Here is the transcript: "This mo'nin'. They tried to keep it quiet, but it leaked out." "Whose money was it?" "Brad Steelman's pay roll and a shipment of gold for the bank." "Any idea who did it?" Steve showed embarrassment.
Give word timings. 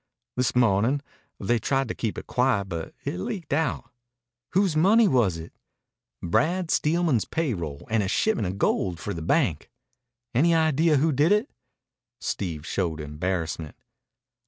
"This 0.35 0.55
mo'nin'. 0.55 1.03
They 1.39 1.59
tried 1.59 1.87
to 1.89 1.93
keep 1.93 2.17
it 2.17 2.25
quiet, 2.25 2.65
but 2.69 2.95
it 3.05 3.19
leaked 3.19 3.53
out." 3.53 3.91
"Whose 4.53 4.75
money 4.75 5.07
was 5.07 5.37
it?" 5.37 5.53
"Brad 6.23 6.71
Steelman's 6.71 7.25
pay 7.25 7.53
roll 7.53 7.85
and 7.87 8.01
a 8.01 8.07
shipment 8.07 8.47
of 8.47 8.57
gold 8.57 8.99
for 8.99 9.13
the 9.13 9.21
bank." 9.21 9.69
"Any 10.33 10.55
idea 10.55 10.97
who 10.97 11.11
did 11.11 11.31
it?" 11.31 11.51
Steve 12.19 12.65
showed 12.65 12.99
embarrassment. 12.99 13.75